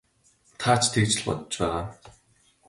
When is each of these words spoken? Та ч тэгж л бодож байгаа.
Та 0.59 0.71
ч 0.81 0.83
тэгж 0.93 1.13
л 1.19 1.23
бодож 1.25 1.55
байгаа. 1.61 1.83